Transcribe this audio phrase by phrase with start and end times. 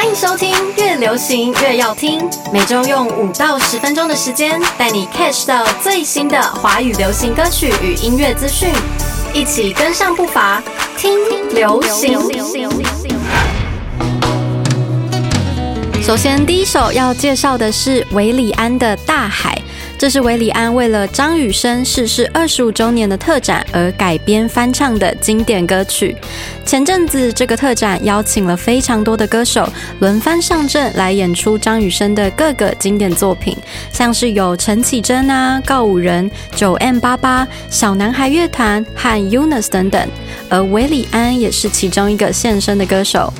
[0.00, 8.72] 欢迎收听《越流行越要听》，每周用五到十分钟的时间，带你 catch 到最新的华语流行歌曲与音乐资讯，
[9.34, 10.62] 一起跟上步伐，
[10.96, 11.12] 听
[11.50, 12.18] 流行。
[16.02, 19.54] 首先，第一首要介绍的是韦礼安的《大海》。
[20.00, 26.16] 这是韦礼安为了张雨生逝世二十五周年的特展而改编翻唱的经典歌曲。
[26.64, 33.54] 前阵子，这个特展邀请了非常多的歌手轮番上阵来演出张雨生的各个经典作品，
[33.92, 40.08] 像是有陈绮贞啊、告五人、九 M 八八、小男孩乐团和 UNUS 等等，
[40.48, 43.30] 而韦礼安也是其中一个现身的歌手。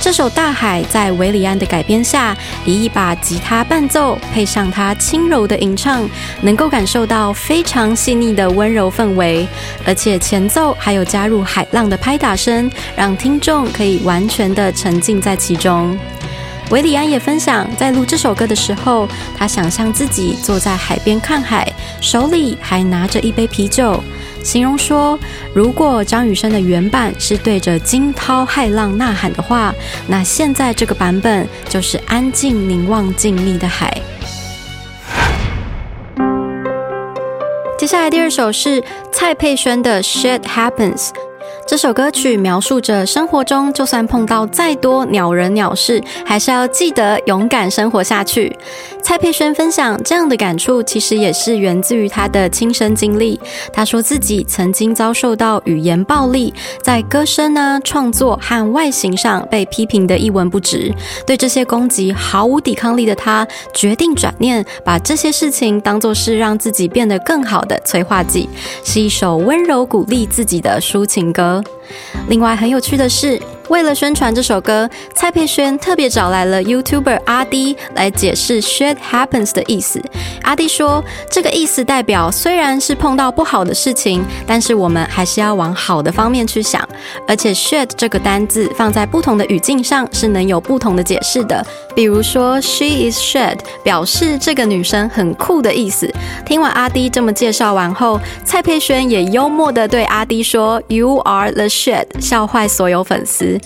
[0.00, 6.08] 这首《大海》在维里安的改编下，以一把吉他伴奏，配上他轻柔的吟唱，
[6.40, 9.46] 能够感受到非常细腻的温柔氛围。
[9.86, 15.96] 而且前奏还有加入海浪的拍打声，让听众可以完全的沉浸在其中。
[16.70, 24.02] 维里安也分享，在录这首歌的时候，他想象自己坐在海边看海，手里还拿着一杯啤酒。
[24.42, 25.18] 形容说，
[25.54, 29.74] 如果张雨生的原版是对着惊涛骇浪呐喊的话，
[30.08, 33.96] 那现在这个版本就是安静凝望静谧的海。
[37.78, 38.82] 接下来第二首是
[39.12, 41.08] 蔡佩轩的《Shit Happens》。
[41.66, 48.56] 这首歌曲描述着生活中，就算碰到再多鸟人鸟事，还是要记得勇敢生活下去。
[49.10, 53.40] 蔡佩轩分享这样的感触，其实也是源自于他的亲身经历。
[53.72, 60.94] 他说自己曾经遭受到语言暴力，在歌声啊、创作和外形上被批评的一文不值。
[61.26, 63.44] 对这些攻击毫无抵抗力的他，
[63.74, 68.48] 决定转念，把这些事情当作是让自己变得更好的催化剂，
[68.84, 71.60] 是一首温柔鼓励自己的抒情歌。
[72.28, 73.42] 另外很有趣的是。
[73.70, 80.02] 为了宣传这首歌，蔡佩轩特别找来了 YouTuber 阿 D 来解释 “shit happens” 的意思。
[80.42, 86.86] 阿 D 说，这个意思代表虽然是碰到不好的事情，但是我们还是要往好的方面去想。
[87.28, 91.64] 而且 “shit” 这个单字放在不同的语境上是能有不同的解释的。
[91.94, 96.12] 比如说，“she is shit” 表示这个女生很酷的意思。
[96.44, 103.59] 听完阿 D 这么介绍完后，蔡佩轩也幽默的对阿 D 说：“You are the shit”，笑坏所有粉丝。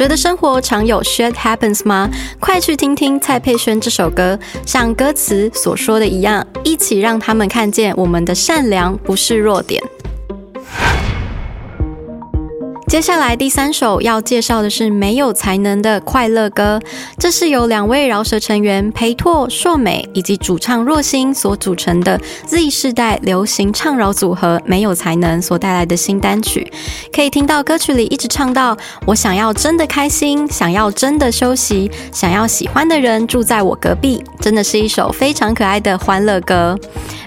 [0.00, 2.08] 觉得生活常有 shit happens 吗？
[2.38, 9.82] 快去听听蔡佩轩这首歌，像歌词所说的一样，一起让他们看见我们的善良不是弱点。
[12.90, 16.80] 接下来第三首要介绍的是没有才能的快乐歌，
[17.16, 26.68] 这是由两位饶舌成员裴拓、硕美以及主唱若星所组成的 Z 世代流行唱饶组合没有才能所带来的新单曲。
[27.12, 36.76] 可以听到歌曲里一直唱到“我想要真的开心，想要真的休息，想要喜欢的人住在我隔壁”，真的是一首非常可爱的欢乐歌。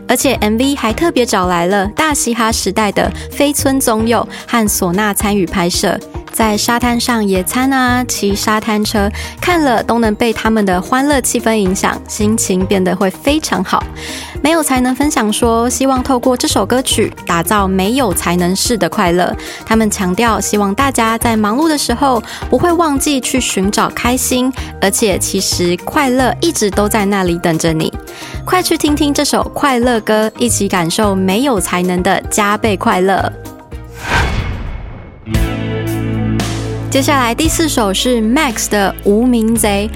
[0.07, 5.99] 而且 MV 还特别找来了大嘻哈时代的飞村宗佑和唢呐参与拍摄，
[6.33, 13.83] 在沙滩上野餐啊，骑沙滩车，看了都能被他们的欢乐气氛影响，心情变得会非常好。
[14.41, 19.33] 没有才能分享说，希望透过这首歌曲打造没有才能式的快乐。
[19.65, 24.51] 他们强调，希望大家在忙碌的时候不会忘记去寻找开心，
[24.81, 27.93] 而且其实快乐一直都在那里等着你。
[28.43, 33.31] 快去听听这首快乐歌，一起感受没有才能的加倍快乐。
[36.93, 39.89] 接下来第四首是 Max 的《无名贼》，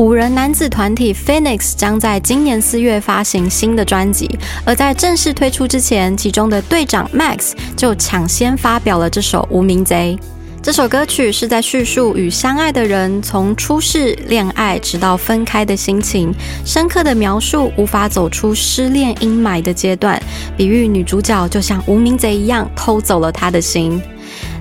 [0.00, 4.30] 五人男子团体 Phoenix 将在今年四月发行新的专辑，
[4.64, 10.16] 而在正式推出之前，其中的队长 Max 就抢先发表了这首《无名贼》。
[10.62, 16.32] 这首歌曲是在叙述与相爱的人从初识、恋爱直到分开的心情，
[16.64, 20.22] 深刻的描述无法走出失恋阴霾的阶段，
[20.56, 24.00] 比喻女主角就像无名贼一样偷走了他的心。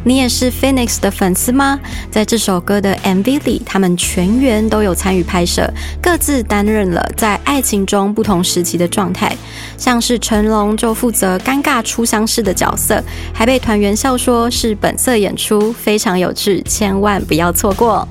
[0.03, 1.79] 你也是 Phoenix 的粉丝吗？
[2.11, 5.71] 在这首歌的 MV 里，他们全员都有参与拍摄，
[6.01, 9.35] 各自担任了在爱情中不同时期的状态。
[9.77, 13.03] 像是成龙就负责尴尬初相识的角色，
[13.33, 18.07] 还被团员笑说是本色演出，非常有趣，千万不要错过。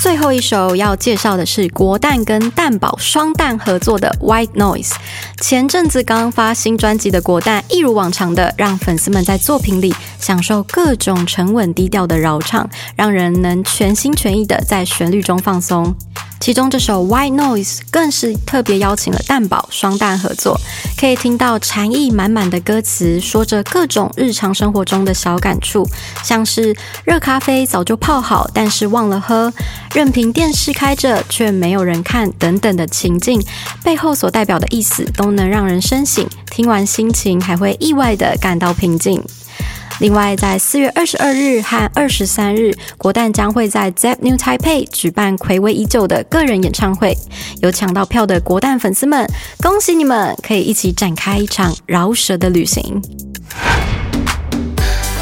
[0.00, 4.92] 最后一首要介绍的是国蛋跟蛋宝双蛋合作的 White Noise。
[5.40, 15.92] 前阵子刚发新专辑的国蛋，一如往常的让粉丝们在作品里享受各种沉稳低调的饶唱，让人能全心全意的在旋律中放松。
[16.40, 20.58] 其中这首《White Noise》更是特别邀请了蛋宝双蛋合作，
[20.98, 25.86] 可以听到禅意满满的歌词，说着各种日常生活中的小感触，
[26.22, 26.74] 像是
[27.04, 29.50] 热咖啡早就泡好，但是忘了喝；
[29.92, 33.42] 任凭电视开着却没有人看等等的情境，
[33.82, 39.22] 背后所代表的意思都能让人深省，听完心情还会意外的感到平静。
[40.00, 47.16] 另外，在四月二十二日和二十三日，国蛋将会在 Zep New Taipei 举办暌违已久的个人演唱会。
[47.60, 49.28] 有抢到票的国蛋粉丝们，
[49.60, 53.02] 恭喜你们，可以一起展开一场饶舌的旅行。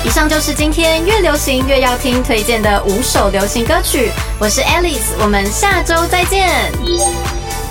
[0.05, 4.11] 以上就是今天越流行越要听推荐的五首流行歌曲。
[4.39, 6.51] 我是 Alice，我们下周再见。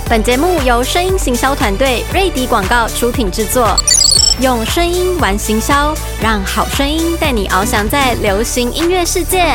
[0.08, 3.76] 本节目由声音行销团队瑞迪广告出品制作。
[4.40, 9.54] 用声音玩行销，让好声音带你翱翔在流行音乐世界。